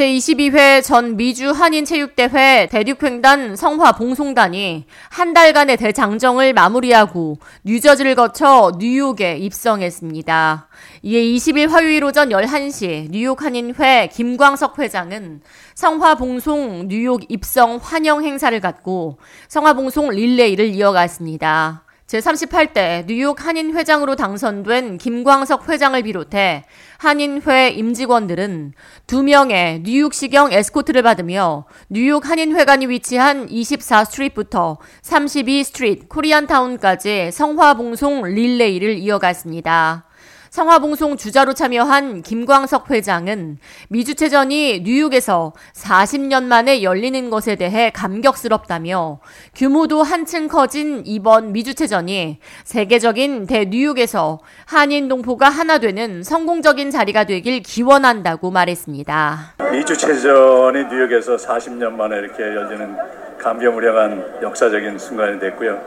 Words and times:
제22회 0.00 0.82
전 0.82 1.18
미주 1.18 1.50
한인체육대회 1.50 2.68
대륙횡단 2.70 3.54
성화봉송단이 3.54 4.86
한 5.10 5.34
달간의 5.34 5.76
대장정을 5.76 6.54
마무리하고 6.54 7.36
뉴저지를 7.64 8.14
거쳐 8.14 8.72
뉴욕에 8.78 9.36
입성했습니다. 9.36 10.68
이에 11.02 11.20
20일 11.20 11.68
화요일 11.68 12.02
오전 12.04 12.30
11시 12.30 13.10
뉴욕 13.10 13.42
한인회 13.42 14.08
김광석 14.10 14.78
회장은 14.78 15.42
성화봉송 15.74 16.88
뉴욕 16.88 17.20
입성 17.28 17.78
환영 17.82 18.24
행사를 18.24 18.58
갖고 18.58 19.18
성화봉송 19.48 20.12
릴레이를 20.12 20.74
이어갔습니다. 20.74 21.84
제38대 22.10 23.06
뉴욕 23.06 23.46
한인회장으로 23.46 24.16
당선된 24.16 24.98
김광석 24.98 25.68
회장을 25.68 26.02
비롯해 26.02 26.64
한인회 26.98 27.68
임직원들은 27.70 28.72
두 29.06 29.22
명의 29.22 29.80
뉴욕시경 29.84 30.52
에스코트를 30.52 31.02
받으며 31.02 31.66
뉴욕 31.88 32.28
한인회관이 32.28 32.86
위치한 32.88 33.46
24 33.46 33.66
Street부터 33.66 34.78
32 35.02 35.29
Street 35.29 36.08
코리안타운까지 36.08 37.30
성화봉송 37.30 38.24
릴레이를 38.24 38.98
이어갔습니다. 38.98 40.09
성화봉송 40.50 41.16
주자로 41.16 41.54
참여한 41.54 42.22
김광석 42.22 42.90
회장은 42.90 43.58
미주체전이 43.88 44.80
뉴욕에서 44.80 45.52
40년 45.74 46.42
만에 46.42 46.82
열리는 46.82 47.30
것에 47.30 47.54
대해 47.54 47.90
감격스럽다며 47.90 49.20
규모도 49.54 50.02
한층 50.02 50.48
커진 50.48 51.04
이번 51.06 51.52
미주체전이 51.52 52.40
세계적인 52.64 53.46
대뉴욕에서 53.46 54.40
한인 54.66 55.06
동포가 55.06 55.48
하나 55.48 55.78
되는 55.78 56.24
성공적인 56.24 56.90
자리가 56.90 57.24
되길 57.24 57.62
기원한다고 57.62 58.50
말했습니다. 58.50 59.54
미주체전이 59.70 60.84
뉴욕에서 60.90 61.36
40년 61.36 61.92
만에 61.92 62.16
이렇게 62.16 62.42
열리는 62.42 62.96
감개무량한 63.40 64.40
역사적인 64.42 64.98
순간이 64.98 65.38
됐고요. 65.40 65.80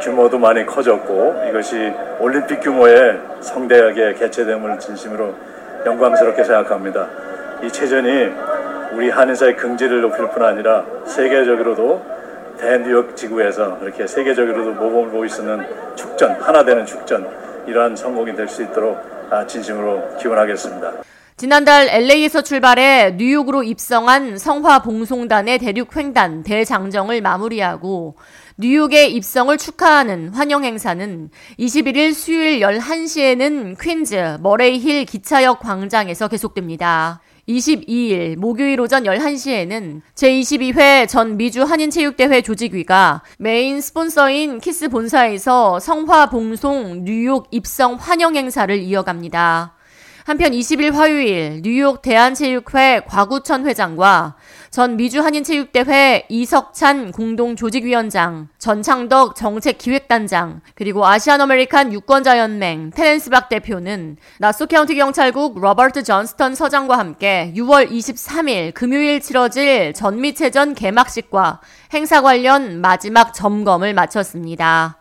규모도 0.00 0.38
많이 0.38 0.64
커졌고 0.64 1.42
이것이 1.48 1.92
올림픽 2.20 2.60
규모의 2.60 3.18
성대하게 3.40 4.14
개최됨을 4.14 4.78
진심으로 4.78 5.34
영광스럽게 5.86 6.44
생각합니다. 6.44 7.08
이 7.62 7.70
체전이 7.70 8.32
우리 8.92 9.10
한인사의 9.10 9.56
긍지를 9.56 10.02
높일 10.02 10.28
뿐 10.28 10.44
아니라 10.44 10.84
세계적으로도 11.06 12.18
대뉴욕 12.58 13.16
지구에서 13.16 13.78
이렇게 13.82 14.06
세계적으로도 14.06 14.72
모범을 14.72 15.10
보일 15.10 15.28
수 15.28 15.42
있는 15.42 15.64
축전, 15.94 16.32
하나 16.40 16.64
되는 16.64 16.84
축전 16.84 17.28
이러한 17.66 17.96
성공이 17.96 18.34
될 18.34 18.48
수 18.48 18.62
있도록 18.62 18.98
아, 19.30 19.46
진심으로 19.46 20.16
기원하겠습니다. 20.18 20.92
지난달 21.38 21.88
LA에서 21.88 22.42
출발해 22.42 23.14
뉴욕으로 23.16 23.62
입성한 23.62 24.38
성화봉송단의 24.38 25.60
대륙횡단 25.60 26.42
대장정을 26.42 27.20
마무리하고 27.20 28.16
뉴욕의 28.56 29.14
입성을 29.14 29.56
축하하는 29.56 30.30
환영 30.30 30.64
행사는 30.64 31.30
21일 31.60 32.12
수요일 32.12 32.58
11시에는 32.58 33.80
퀸즈 33.80 34.38
머레이힐 34.40 35.04
기차역 35.04 35.60
광장에서 35.60 36.26
계속됩니다. 36.26 37.20
22일 37.48 38.34
목요일 38.34 38.80
오전 38.80 39.04
11시에는 39.04 40.00
제22회 40.16 41.08
전 41.08 41.36
미주 41.36 41.62
한인체육대회 41.62 42.42
조직위가 42.42 43.22
메인 43.38 43.80
스폰서인 43.80 44.58
키스 44.58 44.88
본사에서 44.88 45.78
성화 45.78 46.30
봉송 46.30 47.04
뉴욕 47.04 47.46
입성 47.52 47.94
환영 47.94 48.34
행사를 48.34 48.76
이어갑니다. 48.76 49.77
한편 50.28 50.52
20일 50.52 50.92
화요일 50.92 51.62
뉴욕 51.62 52.02
대한체육회 52.02 53.00
곽우천 53.06 53.66
회장과 53.66 54.34
전 54.70 54.98
미주 54.98 55.22
한인체육대회 55.22 56.26
이석찬 56.28 57.12
공동조직위원장, 57.12 58.48
전창덕 58.58 59.36
정책기획단장, 59.36 60.60
그리고 60.74 61.06
아시안 61.06 61.40
아메리칸 61.40 61.94
유권자연맹 61.94 62.90
테렌스박 62.90 63.48
대표는 63.48 64.18
나소 64.38 64.66
카운티 64.66 64.96
경찰국 64.96 65.58
로버트 65.58 66.02
존스턴 66.02 66.54
서장과 66.54 66.98
함께 66.98 67.50
6월 67.56 67.90
23일 67.90 68.74
금요일 68.74 69.20
치러질 69.22 69.94
전미체전 69.94 70.74
개막식과 70.74 71.62
행사 71.94 72.20
관련 72.20 72.82
마지막 72.82 73.32
점검을 73.32 73.94
마쳤습니다. 73.94 74.98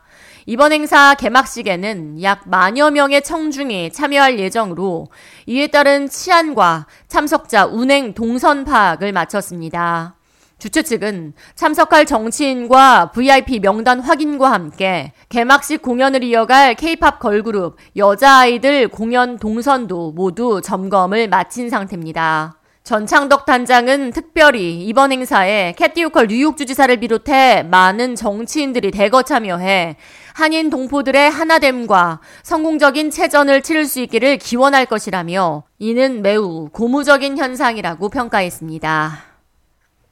이번 0.49 0.71
행사 0.71 1.13
개막식에는 1.13 2.23
약 2.23 2.47
만여 2.47 2.89
명의 2.91 3.21
청중이 3.21 3.91
참여할 3.91 4.39
예정으로 4.39 5.09
이에 5.45 5.67
따른 5.67 6.07
치안과 6.07 6.87
참석자 7.09 7.65
운행 7.65 8.13
동선 8.13 8.63
파악을 8.63 9.11
마쳤습니다. 9.11 10.15
주최 10.57 10.83
측은 10.83 11.33
참석할 11.55 12.05
정치인과 12.05 13.11
VIP 13.11 13.59
명단 13.59 13.99
확인과 13.99 14.53
함께 14.53 15.11
개막식 15.27 15.81
공연을 15.81 16.23
이어갈 16.23 16.75
K-팝 16.75 17.19
걸그룹 17.19 17.75
여자아이들 17.97 18.87
공연 18.87 19.37
동선도 19.37 20.13
모두 20.13 20.61
점검을 20.61 21.27
마친 21.27 21.69
상태입니다. 21.69 22.56
전창덕 22.87 23.45
단장은 23.45 24.11
특별히 24.11 24.81
이번 24.85 25.11
행사에 25.11 25.75
오컬 26.05 26.27
뉴욕 26.27 26.55
주지사를 26.55 26.95
비롯해 26.95 27.63
많은 27.63 28.15
정치인들이 28.15 28.91
대거 28.91 29.23
참여해 29.23 29.97
한인 30.33 30.69
동포들의 30.69 31.29
하나됨과 31.29 32.21
성공적인 32.43 33.09
체전을 33.09 33.61
치를 33.61 33.83
수 33.83 33.99
있기를 33.99 34.37
기원할 34.37 34.85
것이라며 34.85 35.63
이는 35.79 36.21
매우 36.21 36.69
고무적인 36.71 37.37
현상이라고 37.37 38.07
평가했습니다. 38.07 39.19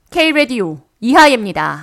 K-Radio 0.10 0.80
이하예입니다. 1.00 1.74